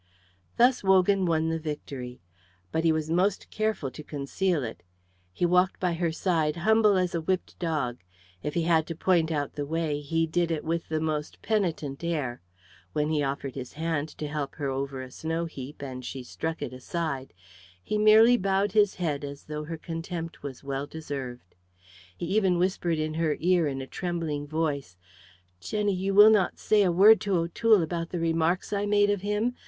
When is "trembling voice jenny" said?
23.85-25.93